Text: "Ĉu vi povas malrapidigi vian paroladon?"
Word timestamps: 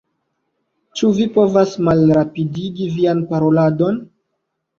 "Ĉu 1.01 1.09
vi 1.17 1.27
povas 1.35 1.75
malrapidigi 1.89 2.89
vian 2.97 3.23
paroladon?" 3.35 4.03